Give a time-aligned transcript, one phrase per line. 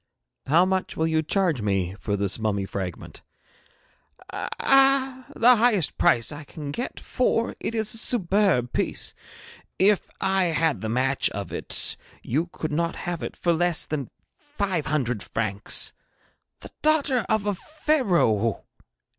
[0.47, 3.21] 'How much will you charge me for this mummy fragment?'
[4.33, 9.13] 'Ah, the highest price I can get, for it is a superb piece.
[9.77, 14.09] If I had the match of it you could not have it for less than
[14.39, 15.93] five hundred francs.
[16.61, 18.63] The daughter of a Pharaoh!